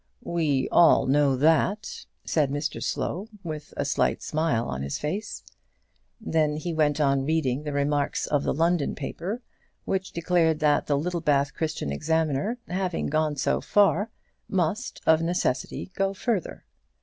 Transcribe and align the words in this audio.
"We 0.25 0.67
all 0.71 1.05
know 1.05 1.35
that," 1.35 2.07
said 2.25 2.49
Mr 2.49 2.81
Slow, 2.81 3.27
with 3.43 3.71
a 3.77 3.85
slight 3.85 4.23
smile 4.23 4.65
on 4.67 4.81
his 4.81 4.97
face. 4.97 5.43
Then 6.19 6.55
he 6.55 6.73
went 6.73 6.99
on 6.99 7.23
reading 7.23 7.61
the 7.61 7.71
remarks 7.71 8.25
of 8.25 8.41
the 8.41 8.51
London 8.51 8.95
paper, 8.95 9.43
which 9.85 10.11
declared 10.11 10.57
that 10.57 10.87
the 10.87 10.97
Littlebath 10.97 11.53
Christian 11.53 11.91
Examiner, 11.91 12.57
having 12.67 13.09
gone 13.09 13.35
so 13.35 13.61
far, 13.61 14.09
must, 14.49 15.01
of 15.05 15.21
necessity, 15.21 15.91
go 15.93 16.15
further. 16.15 16.65